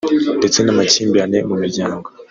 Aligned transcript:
ndetse 0.39 0.59
n’amakimbirane 0.61 1.39
mu 1.49 1.55
miryango 1.61 2.07